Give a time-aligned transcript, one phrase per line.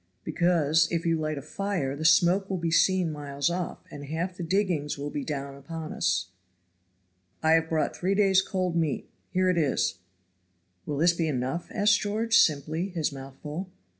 [0.23, 4.35] "Because, if you light a fire, the smoke will be seen miles off, and half
[4.35, 6.29] the diggings will be down upon us.
[7.43, 9.99] I have brought three days' cold meat here it is."
[10.87, 13.69] "Will this be enough?" asked George, simply, his mouth full.